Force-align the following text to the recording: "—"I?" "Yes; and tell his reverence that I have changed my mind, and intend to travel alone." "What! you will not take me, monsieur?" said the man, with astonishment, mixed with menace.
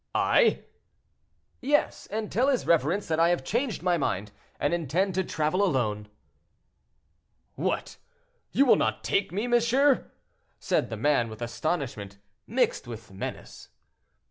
"—"I?" 0.15 0.63
"Yes; 1.61 2.07
and 2.09 2.31
tell 2.31 2.47
his 2.47 2.65
reverence 2.65 3.07
that 3.07 3.19
I 3.19 3.29
have 3.29 3.43
changed 3.43 3.83
my 3.83 3.99
mind, 3.99 4.31
and 4.59 4.73
intend 4.73 5.13
to 5.13 5.23
travel 5.23 5.61
alone." 5.63 6.07
"What! 7.53 7.97
you 8.51 8.65
will 8.65 8.77
not 8.77 9.03
take 9.03 9.31
me, 9.31 9.45
monsieur?" 9.45 10.09
said 10.57 10.89
the 10.89 10.97
man, 10.97 11.29
with 11.29 11.43
astonishment, 11.43 12.17
mixed 12.47 12.87
with 12.87 13.11
menace. 13.13 13.69